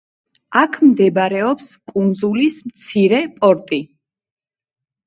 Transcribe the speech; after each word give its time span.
აქ 0.61 0.79
მდებარეობს 0.85 1.69
კუნძულის 1.93 2.59
მცირე 2.73 3.21
პორტი. 3.39 3.83